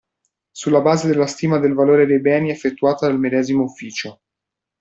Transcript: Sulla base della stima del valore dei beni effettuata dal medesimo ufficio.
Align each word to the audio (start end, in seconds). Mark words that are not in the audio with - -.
Sulla 0.49 0.81
base 0.81 1.07
della 1.07 1.27
stima 1.27 1.59
del 1.59 1.75
valore 1.75 2.07
dei 2.07 2.19
beni 2.21 2.49
effettuata 2.49 3.05
dal 3.05 3.19
medesimo 3.19 3.61
ufficio. 3.65 4.21